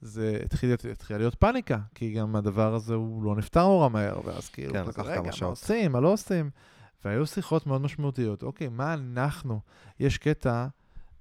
[0.00, 0.38] זה
[0.90, 4.84] התחילה להיות פאניקה, כי גם הדבר הזה הוא לא נפתר נורא מהר, ואז כאילו, כן,
[4.86, 6.50] לקח כמה מה שעות." עושים, מה לא עושים?
[7.04, 9.60] והיו שיחות מאוד משמעותיות, אוקיי, מה אנחנו,
[10.00, 10.66] יש קטע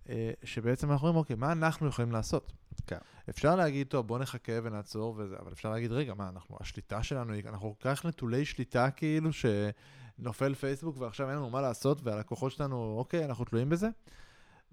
[0.09, 2.53] אה, שבעצם אנחנו אומרים, אוקיי, מה אנחנו יכולים לעשות?
[2.87, 2.97] כן.
[3.29, 7.33] אפשר להגיד, טוב, בוא נחכה ונעצור וזה, אבל אפשר להגיד, רגע, מה, אנחנו, השליטה שלנו,
[7.33, 12.51] היא- אנחנו כל כך נטולי שליטה, כאילו, שנופל פייסבוק ועכשיו אין לנו מה לעשות, והלקוחות
[12.51, 13.89] שלנו, אוקיי, אנחנו תלויים בזה.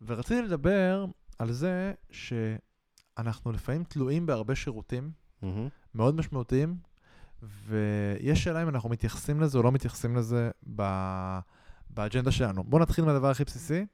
[0.06, 1.04] ורציתי לדבר
[1.38, 5.10] על זה שאנחנו לפעמים תלויים בהרבה שירותים
[5.42, 5.68] מהמם.
[5.94, 6.76] מאוד משמעותיים,
[7.42, 10.82] ויש שאלה אם אנחנו מתייחסים לזה או לא מתייחסים לזה ב...
[11.90, 12.64] באג'נדה שלנו.
[12.64, 13.86] בואו נתחיל מהדבר הכי בסיסי.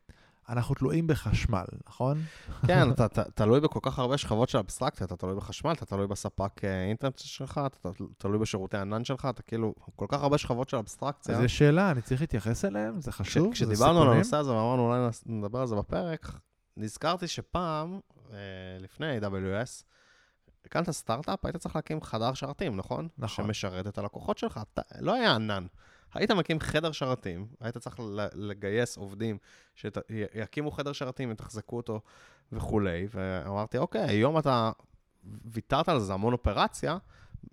[0.49, 2.19] אנחנו תלויים בחשמל, נכון?
[2.67, 6.07] כן, אתה ת- תלוי בכל כך הרבה שכבות של אבסטרקציה, אתה תלוי בחשמל, אתה תלוי
[6.07, 10.69] בספק אה, אינטרנט שלך, אתה תלוי בשירותי ענן שלך, אתה כאילו, כל כך הרבה שכבות
[10.69, 11.37] של אבסטרקציה.
[11.37, 13.01] אז יש שאלה, אני צריך להתייחס אליהם?
[13.01, 13.53] זה חשוב?
[13.53, 14.09] כשדיברנו על?
[14.09, 16.33] הנושא הזה ואמרנו אולי נדבר על זה בפרק,
[16.77, 18.01] נזכרתי שפעם,
[18.33, 18.37] אה,
[18.81, 19.83] לפני AWS,
[20.65, 23.09] הקמת סטארט-אפ, היית צריך להקים חדר שרתים, נכון?
[23.19, 23.45] נכון.
[23.45, 24.61] שמשרת את הלקוחות שלך.
[24.73, 25.67] אתה, לא היה ענן.
[26.15, 27.97] היית מקים חדר שרתים, היית צריך
[28.35, 29.39] לגייס עובדים
[29.75, 32.01] שיקימו חדר שרתים, יתחזקו אותו
[32.53, 34.71] וכולי, ואמרתי, אוקיי, היום אתה
[35.45, 36.99] ויתרת על זה המון אופרציה,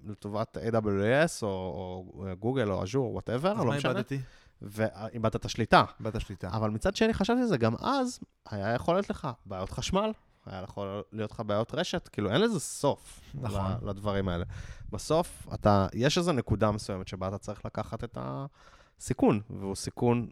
[0.06, 4.20] לטובת AWS או, או גוגל או Azure, whatever, אז לא מה משנה, איבדתי?
[4.62, 5.84] ואיבדת את השליטה.
[6.00, 6.50] איבדת שליטה.
[6.50, 8.20] אבל מצד שני, חשבתי על זה, גם אז
[8.50, 10.12] היה יכול להיות לך בעיות חשמל,
[10.46, 13.72] היה יכול להיות לך בעיות רשת, כאילו אין לזה סוף נכון.
[13.82, 14.46] לדברים האלה.
[14.92, 20.30] בסוף, אתה, יש איזו נקודה מסוימת שבה אתה צריך לקחת את הסיכון, והוא סיכון,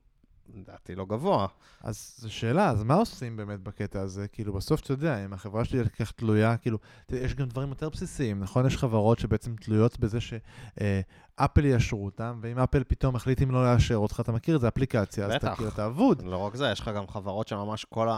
[0.54, 1.48] לדעתי, לא גבוה.
[1.82, 4.28] אז זו שאלה, אז מה עושים באמת בקטע הזה?
[4.28, 6.78] כאילו, בסוף אתה יודע, אם החברה שלי כך תלויה, כאילו,
[7.10, 8.65] יש גם דברים יותר בסיסיים, נכון?
[8.65, 13.95] יש חברות שבעצם תלויות בזה שאפל יאשרו אותם, ואם אפל פתאום החליט אם לא לאשר
[13.95, 15.56] אותך, אתה מכיר את זה, אפליקציה, אז אתה בטח.
[15.56, 16.22] כאילו, אתה אבוד.
[16.22, 18.10] לא רק זה, יש לך גם חברות שממש כל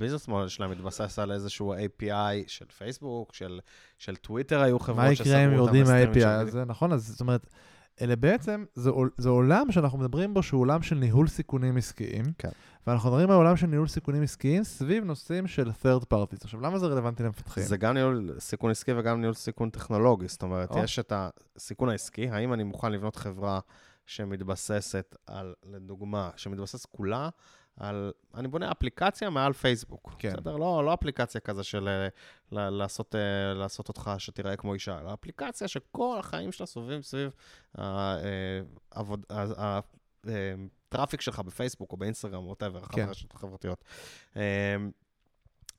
[0.00, 3.60] הביזנס מודל שלהם מתבסס על איזשהו API של פייסבוק, של,
[3.98, 6.26] של טוויטר היו חברות מה שסגרו יקרה אם אותם יורדים מה-API.
[6.26, 6.92] הזה, נכון?
[6.92, 7.46] אז זאת אומרת,
[8.00, 12.24] אלה בעצם, זה, זה עולם שאנחנו מדברים בו שהוא עולם של ניהול סיכונים עסקיים.
[12.38, 12.48] כן.
[12.86, 16.44] ואנחנו מדברים על עולם של ניהול סיכונים עסקיים סביב נושאים של third parties.
[16.44, 17.64] עכשיו, למה זה רלוונטי למפתחים?
[17.64, 20.28] זה גם ניהול סיכון עסקי וגם ניהול סיכון טכנולוגי.
[20.28, 20.78] זאת אומרת, או.
[20.78, 21.12] יש את
[21.56, 23.60] הסיכון העסקי, האם אני מוכן לבנות חברה
[24.06, 27.28] שמתבססת על, לדוגמה, שמתבסס כולה
[27.80, 30.14] על, אני בונה אפליקציה מעל פייסבוק.
[30.18, 30.32] כן.
[30.32, 30.56] בסדר?
[30.56, 32.08] לא, לא אפליקציה כזה של אה,
[32.52, 37.30] ל- לעשות, אה, לעשות אותך שתיראה כמו אישה, אלא אפליקציה שכל החיים שלה סובבים סביב
[40.24, 43.06] הטראפיק שלך בפייסבוק או באינסטגרם, ווטאבר, אחת כן.
[43.06, 43.84] הרשתות החברתיות.
[44.36, 44.76] אה,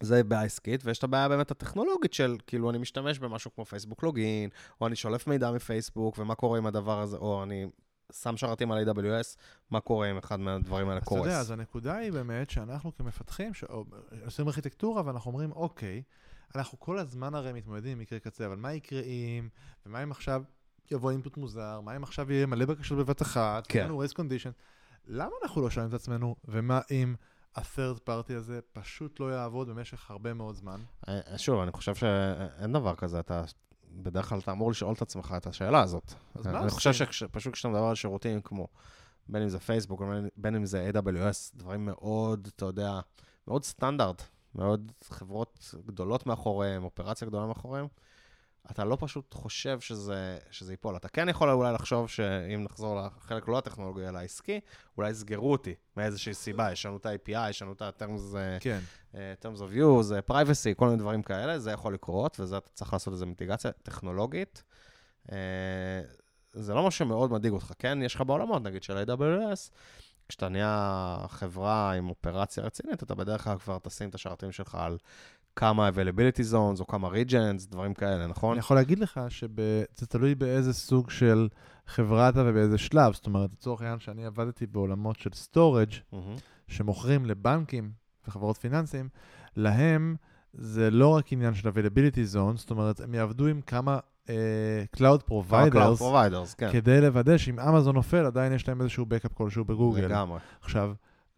[0.04, 4.04] זה בעיה עסקית, ויש את הבעיה באמת הטכנולוגית של, כאילו, אני משתמש במשהו כמו פייסבוק
[4.04, 4.50] לוגין,
[4.82, 7.66] או אני שולף מידע מפייסבוק, ומה קורה עם הדבר הזה, או אני
[8.12, 9.38] שם שרתים על AWS,
[9.72, 11.26] מה קורה אם אחד מהדברים האלה אז אתה קורס.
[11.26, 13.64] יודע, אז הנקודה היא באמת שאנחנו כמפתחים, ש-
[14.26, 16.02] עושים ארכיטקטורה ואנחנו אומרים, אוקיי,
[16.56, 19.50] אנחנו כל הזמן הרי מתמודדים עם מקרה קצה, אבל מה יקרה אם,
[19.86, 20.44] ומה אם עכשיו
[20.92, 23.88] יבוא אינפוט מוזר, מה אם עכשיו יהיה מלא בקשות בבת אחת, כן.
[23.90, 24.52] race condition,
[25.08, 27.16] למה אנחנו לא שואלים את עצמנו, ומה אם
[27.56, 30.82] ה-third party הזה פשוט לא יעבוד במשך הרבה מאוד זמן?
[31.08, 33.44] אה, שוב, אני חושב שאין דבר כזה, אתה...
[33.92, 36.14] בדרך כלל אתה אמור לשאול את עצמך את השאלה הזאת.
[36.36, 37.12] אז מה אני חושב?
[37.12, 38.68] שפשוט כשאתה מדבר על שירותים כמו,
[39.28, 40.02] בין אם זה פייסבוק,
[40.38, 43.00] בין אם זה AWS, דברים מאוד, אתה יודע,
[43.48, 44.24] מאוד סטנדרט,
[44.56, 47.88] מאוד חברות גדולות מאחוריהם, אופרציה גדולה מאחוריהם,
[48.72, 50.96] אתה לא פשוט חושב שזה, שזה ייפול.
[50.96, 54.60] אתה כן יכול אולי לחשוב שאם נחזור לחלק לא הטכנולוגי, אלא העסקי,
[54.98, 58.80] אולי יסגרו אותי מאיזושהי סיבה, ישנו את ה-API, ישנו את ה-terms, אה, כן.
[59.14, 62.94] terms of use, אה, privacy, כל מיני דברים כאלה, זה יכול לקרות, וזה אתה צריך
[62.94, 64.64] לעשות איזו מיטיגציה טכנולוגית.
[65.32, 65.38] אה,
[66.54, 68.00] זה לא משהו שמאוד מדאיג אותך, כן?
[68.02, 69.72] יש לך בעולמות, נגיד, של AWS,
[70.30, 74.98] כשאתה נהיה חברה עם אופרציה רצינית, אתה בדרך כלל כבר תשים את השרתים שלך על
[75.56, 78.52] כמה availability zones או כמה regions, דברים כאלה, נכון?
[78.52, 81.48] אני יכול להגיד לך שזה תלוי באיזה סוג של
[81.88, 83.14] חברה אתה ובאיזה שלב.
[83.14, 86.36] זאת אומרת, לצורך העניין שאני עבדתי בעולמות של storage, מהמם.
[86.68, 87.92] שמוכרים לבנקים
[88.28, 89.10] וחברות פיננסיים,
[89.56, 90.16] להם
[90.54, 94.30] זה לא רק עניין של availability zone, זאת אומרת, הם יעבדו עם כמה uh,
[94.98, 96.72] cloud providers, cloud providers, כן.
[96.72, 100.06] כדי לוודא שאם אמזון נופל, עדיין יש להם איזשהו backup כלשהו בגוגל.
[100.06, 100.40] לגמרי.
[100.62, 100.94] עכשיו,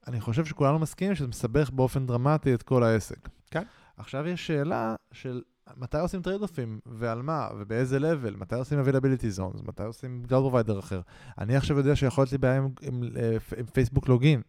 [0.08, 3.30] אני חושב שכולנו מסכימים שזה מסבך באופן דרמטי את כל העסק.
[3.52, 3.64] כן.
[4.04, 5.42] עכשיו יש שאלה של
[5.78, 10.80] מתי עושים trade-off-ים, ועל מה, ובאיזה level, מתי עושים availability zones, מתי עושים cloud provider
[10.80, 11.02] אחר.
[11.38, 14.42] אני עכשיו יודע שיכול להיות לי בעיה עם, עם, אה, עם פייסבוק לוגין.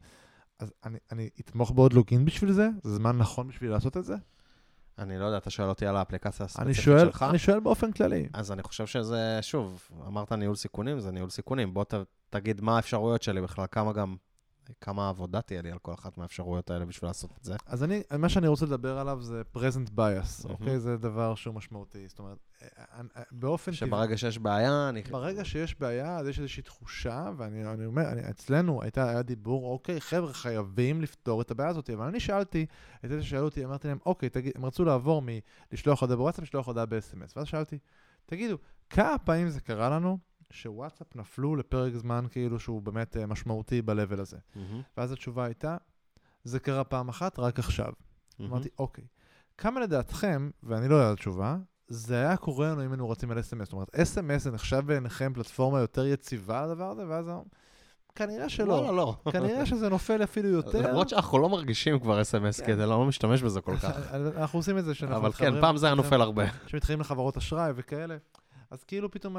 [0.59, 2.69] אז אני, אני אתמוך בעוד לוגין בשביל זה?
[2.83, 4.15] זה זמן נכון בשביל לעשות את זה?
[4.99, 7.25] אני לא יודע, אתה שואל אותי על האפליקציה אני הספציפית שואל, שלך?
[7.31, 8.29] אני שואל באופן כללי.
[8.33, 11.75] אז אני חושב שזה, שוב, אמרת ניהול סיכונים, זה ניהול סיכונים.
[11.75, 11.95] בוא ת,
[12.31, 14.17] תגיד מה האפשרויות שלי בכלל, כמה גם,
[14.81, 17.57] כמה עבודה תהיה לי על כל אחת מהאפשרויות האלה בשביל לעשות את זה.
[17.67, 20.49] אז אני, מה שאני רוצה לדבר עליו זה present bias.
[20.49, 20.81] אוקיי?
[20.81, 22.09] זה דבר שהוא משמעותי.
[22.09, 22.69] זאת אומרת, אה,
[23.17, 23.89] אה, באופן טבעי...
[23.89, 25.03] שברגע שיש בעיה, אני...
[25.03, 29.73] ברגע שיש בעיה, אז יש איזושהי תחושה, ואני אני אומר, אני, אצלנו הייתה, היה דיבור,
[29.73, 32.67] אוקיי, חבר'ה, חייבים לפתור את הבעיה הזאת, אבל אני שאלתי,
[33.05, 35.23] את אלה ששאלו אותי, אמרתי להם, אוקיי, תגיד, הם רצו לעבור
[35.73, 37.79] מלשלוח הודעה בוואטסאפ לשלוח הודעה ב-SMS, ואז שאלתי,
[38.27, 38.59] תגידו,
[38.91, 40.19] כמה פעמים זה קרה לנו
[40.55, 44.37] שוואטסאפ נפלו לפרק זמן כאילו שהוא באמת אה, משמעותי ב-level הזה?
[44.57, 45.77] מהמם, ואז התשובה הייתה,
[46.45, 47.93] זה קרה פעם אחת, רק עכשיו.
[48.39, 48.53] מהמם.
[48.53, 49.05] אמרתי, אוקיי,
[49.59, 51.57] כמה לדעתכם, ואני לא יודע את התשובה,
[51.89, 53.65] זה היה קורה לנו אם היינו רצים על אס.אם.אס.
[53.67, 57.27] זאת אומרת, אס.אם.אס זה נחשב בעיניכם פלטפורמה יותר יציבה לדבר הזה, ואז
[58.15, 58.67] כנראה שלא.
[58.67, 59.33] לא, לא, לא.
[59.33, 60.89] כנראה שזה נופל אפילו יותר.
[60.91, 62.67] למרות שאנחנו לא מרגישים כבר אס.אם.אס, כן.
[62.67, 64.13] כי אתה לא משתמש בזה כל כך.
[64.37, 66.45] אנחנו עושים את זה שאנחנו אבל כן, מתחברים- פעם זה היה נופל הרבה.
[66.67, 68.17] שמתחברים לחברות אשראי וכאלה.
[68.75, 69.37] אז כאילו פתאום,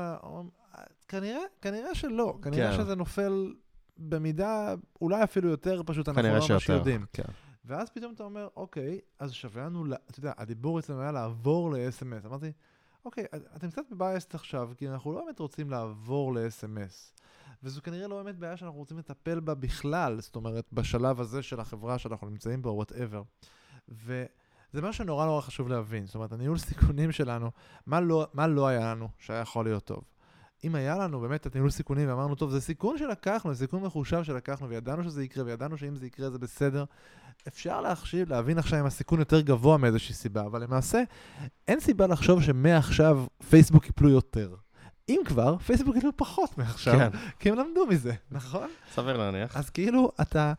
[1.08, 2.38] כנראה, כנראה שלא.
[2.42, 2.78] כנראה כן.
[2.78, 3.54] שזה נופל
[3.98, 6.70] במידה, אולי אפילו יותר, פשוט אנחנו לא ממש.
[6.78, 7.06] יודעים.
[7.14, 7.24] כן.
[7.66, 12.28] ואז פתאום אתה אומר, אוקיי, אז שווה לנו, אתה יודע, הדיבור אצלנו היה לעבור ל-SMS.
[12.28, 12.52] אמרתי,
[13.06, 17.22] אוקיי, את- אתם קצת בבייסט עכשיו, כי אנחנו לא באמת רוצים לעבור ל-SMS.
[17.64, 21.60] וזו כנראה לא באמת בעיה שאנחנו רוצים לטפל בה בכלל, זאת אומרת, בשלב הזה של
[21.60, 23.22] החברה שאנחנו נמצאים בו, וואטאבר.
[24.82, 26.06] מה שנורא נורא חשוב להבין.
[26.06, 27.52] זאת אומרת, הניהול סיכונים שלנו,
[27.86, 30.04] מה לא, מה לא היה לנו שהיה יכול להיות טוב?
[30.64, 34.24] אם היה לנו באמת את ניהול סיכונים ואמרנו, טוב, זה סיכון שלקחנו, זה סיכון מחושב
[34.24, 36.86] שלקחנו, וידענו שזה יקרה, וידענו שאם זה יקרה זה בסדר,
[37.48, 41.04] אפשר להחשיב, להבין עכשיו אם הסיכון יותר גבוה מאיזושהי סיבה, אבל למעשה
[41.68, 44.56] אין סיבה לחשוב שמעכשיו פייסבוק יפלו יותר.
[45.10, 47.10] אם כבר, פייסבוק יפלו פחות מעכשיו, כן,
[47.40, 48.68] כי הם למדו מזה, נכון?
[48.94, 49.58] סביר להניח.
[49.58, 50.54] אז כאילו, אתה,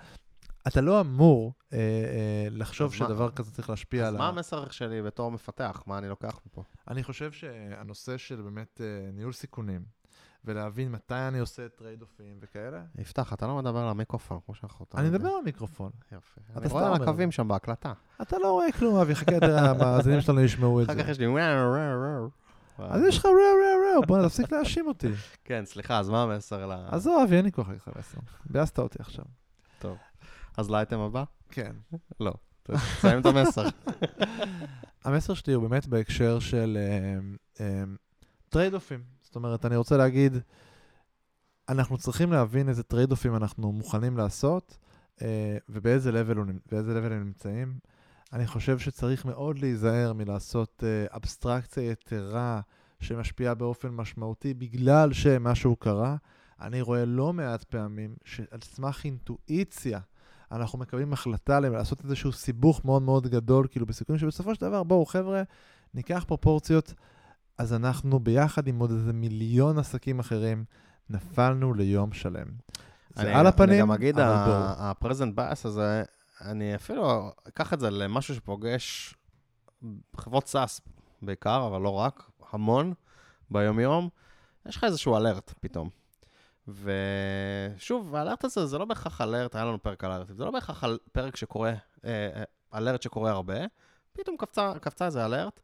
[0.67, 4.27] אתה לא אמור אה, אה, לחשוב אז מה- שדבר כזה צריך להשפיע אז על מה
[4.27, 4.29] ה...
[4.29, 5.83] המסר שלי בתור מפתח?
[5.87, 6.63] מה אני לוקח מפה?
[6.89, 9.85] אני חושב שהנושא של באמת אה, ניהול סיכונים,
[10.45, 14.87] ולהבין מתי אני עושה trade off ים וכאלה, יפתח, אתה לא מדבר למיקרופון, כמו שאנחנו...
[14.95, 15.91] אני מדבר על מיקרופון.
[16.13, 16.41] יופי.
[16.51, 17.03] אתה אני סתם רואה על.
[17.03, 17.93] הקווים שם בהקלטה.
[18.23, 21.11] אתה לא רואה כלום, אבי, חכה, תראה, המאזינים שלנו ישמעו את אחר כך זה.
[21.11, 21.27] יש לי...
[22.79, 25.09] אז יש לך ראו ראו ראו, בוא תפסיק להאשים אותי.
[25.45, 26.73] כן, סליחה, אז מה המסר ל...
[26.89, 28.19] עזוב, אבי, אין לי כוח להגיד לך מסר.
[28.47, 29.25] ביאסת אותי עכשיו.
[30.57, 31.25] אז לאייטם הבא?
[31.49, 31.73] כן.
[32.21, 32.35] לא.
[32.63, 33.69] תסיים את המסר.
[35.05, 36.79] המסר שלי הוא באמת בהקשר של
[38.49, 39.03] trade off ים.
[39.23, 40.37] זאת אומרת, אני רוצה להגיד,
[41.69, 44.79] אנחנו צריכים להבין איזה trade off ים אנחנו מוכנים לעשות,
[45.23, 47.79] אה, ובאיזה level הם נמצאים.
[48.33, 52.61] אני חושב שצריך מאוד להיזהר מלעשות אה, אבסטרקציה יתרה
[53.01, 56.17] שמשפיעה באופן משמעותי בגלל שמשהו קרה.
[56.61, 60.01] אני רואה לא מעט פעמים שעל סמך אינטואיציה
[60.53, 65.07] אנחנו מקבלים החלטה לעשות איזשהו סיבוך מאוד מאוד גדול, כאילו בסיכונים שבסופו של דבר, בואו
[65.07, 65.43] חבר'ה,
[65.95, 66.95] ניקח פרופורציות,
[67.59, 70.65] אז אנחנו ביחד עם עוד איזה מיליון עסקים אחרים,
[71.11, 72.47] נפלנו ליום שלם.
[73.15, 74.19] זה אני- על הפנים, אני גם אגיד.
[74.19, 76.03] ה-present bias הזה,
[76.41, 79.15] אני אפילו אקח את זה למשהו שפוגש
[80.17, 80.81] חברות סאס
[81.23, 82.93] בעיקר, אבל לא רק, המון
[83.51, 84.09] ביומיום.
[84.67, 85.89] יש לך איזשהו אלרט פתאום.
[86.69, 90.99] ושוב, האלרט הזה זה לא בהכרח אלרט, היה לנו פרק אלרטים, זה לא בהכרח על-
[91.13, 91.73] פרק שקורה,
[92.05, 92.43] אה, אה,
[92.79, 93.55] אלרט שקורה הרבה,
[94.13, 95.61] פתאום קפצה, קפצה איזה אלרט.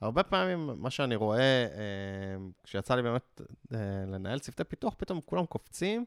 [0.00, 1.68] הרבה פעמים מה שאני רואה, אה,
[2.64, 3.40] כשיצא לי באמת
[3.74, 6.04] אה, לנהל צוותי פיתוח, פתאום כולם קופצים,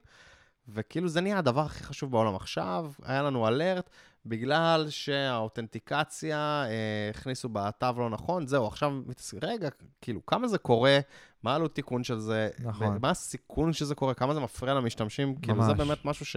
[0.67, 3.89] וכאילו זה נהיה הדבר הכי חשוב בעולם עכשיו, היה לנו אלרט,
[4.25, 9.01] בגלל שהאותנטיקציה אה, הכניסו בתו לא נכון, זהו, עכשיו
[9.41, 9.69] רגע,
[10.01, 10.99] כאילו, כמה זה קורה,
[11.43, 12.97] מה עלות תיקון של זה, נכון.
[13.01, 15.77] מה הסיכון שזה קורה, כמה זה מפריע למשתמשים, כאילו, זה ממש.
[15.77, 16.35] באמת משהו ש...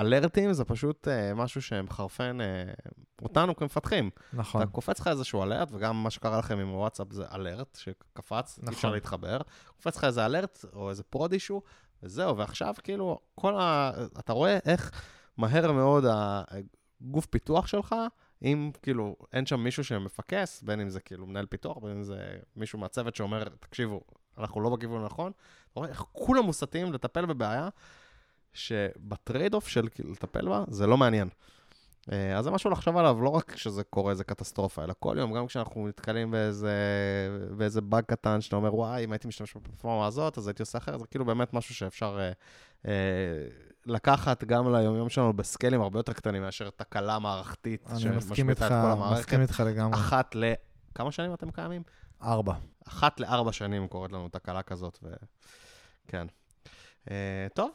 [0.00, 2.72] alert ים זה פשוט אה, משהו שמחרפן אה,
[3.22, 4.10] אותנו כמפתחים.
[4.32, 4.62] נכון.
[4.62, 8.68] אתה קופץ לך איזשהו alert, וגם מה שקרה לכם עם וואטסאפ זה alert שקפץ, נכון.
[8.68, 9.38] אי אפשר להתחבר.
[9.76, 11.62] קופץ לך איזה alert או איזה prod issue,
[12.02, 13.92] וזהו, ועכשיו כאילו, כל ה...
[14.18, 14.90] אתה רואה איך
[15.36, 17.94] מהר מאוד הגוף פיתוח שלך,
[18.42, 22.38] אם כאילו אין שם מישהו שמפקס, בין אם זה כאילו מנהל פיתוח, בין אם זה
[22.56, 24.00] מישהו מהצוות שאומר, תקשיבו,
[24.38, 25.32] אנחנו לא בכיוון הנכון,
[25.72, 27.68] אתה רואה איך כולם מוסתים לטפל בבעיה,
[28.52, 31.28] שב trade off של כאילו לטפל בה, זה לא מעניין.
[32.12, 35.32] אה, אז זה משהו לחשוב עליו, לא רק כשזה קורה, זה קטסטרופה, אלא כל יום,
[35.34, 36.72] גם כשאנחנו נתקלים באיזה,
[37.56, 41.00] באיזה באג קטן, שאתה אומר, וואי, אם הייתי משתמש בפלטפורמה הזאת, אז הייתי עושה אחרת,
[41.00, 42.32] זה כאילו באמת משהו שאפשר אה,
[42.86, 42.92] אה,
[43.86, 48.74] לקחת גם ליומיום שלנו בסקיילים הרבה יותר קטנים מאשר תקלה מערכתית, אני שמשמיטה את כל
[48.74, 49.20] המערכת.
[49.20, 49.94] מסכים איתך לגמרי.
[49.94, 50.52] אחת ל...
[50.94, 51.82] כמה שנים אתם קיימים?
[52.22, 52.54] ארבע.
[52.88, 55.08] אחת לארבע שנים קורית לנו תקלה כזאת, ו...
[56.08, 56.26] כן.
[57.10, 57.70] אה, טוב,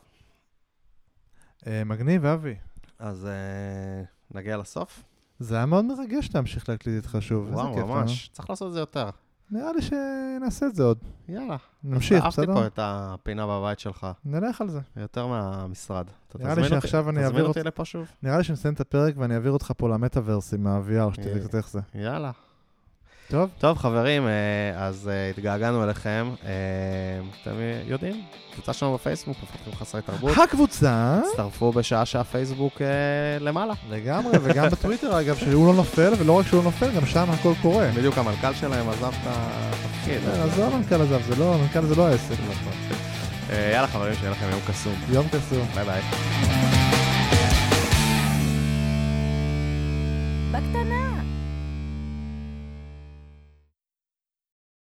[1.68, 2.56] אה, מגניב, אבי.
[3.00, 5.04] אז אה, נגיע לסוף.
[5.40, 7.54] זה היה מאוד מרגש להמשיך להקליט איתך שוב.
[7.54, 8.30] וואו, כיף, ממש.
[8.34, 9.10] צריך לעשות את זה יותר.
[9.52, 9.58] אה?
[9.60, 10.98] נראה לי שנעשה את זה עוד.
[11.30, 11.56] יאללה.
[11.84, 12.54] נמשיך, אהבתי בסדר?
[12.56, 14.80] פה את הפינה בבית שלך, נלך על זה.
[14.98, 16.06] יותר מהמשרד.
[16.36, 18.08] נראה לי תזמין אותי- שעכשיו אני תזמין אעביר אותי אותך- לפה שוב?
[18.24, 21.40] נראה לי שנסיים את הפרק ואני אעביר אותך פה למטאוורס עם ה-VR, שתראה אה.
[21.40, 21.80] קצת איך זה.
[21.96, 22.32] יאללה.
[23.34, 23.50] טוב?
[23.60, 24.32] טוב, חברים, אה,
[24.76, 26.30] אז אה, התגעגענו אליכם.
[26.46, 26.52] אה,
[27.42, 27.52] אתם
[27.88, 28.22] יודעים,
[28.54, 30.38] קבוצה שלנו בפייסבוק, מפתחים חסרי תרבות.
[30.38, 32.82] הקבוצה, הצטרפו בשעה שהפייסבוק
[33.40, 33.74] למעלה.
[33.90, 37.54] לגמרי, וגם בטוויטר אגב, שהוא לא נופל, ולא רק שהוא לא נופל, גם שם הכל
[37.62, 37.90] קורה.
[37.96, 40.22] בדיוק המנכ"ל שלהם עזב את התפקיד.
[40.22, 42.36] בסדר, אז לא המנכ"ל עזב, זה לא, המנכ"ל זה לא העסק.
[43.50, 44.96] אה, יאללה, חברים, שיהיה לכם יום קסום.
[45.10, 45.68] יום קסום.
[45.76, 46.02] ביי ביי.
[50.52, 51.13] בקטנה.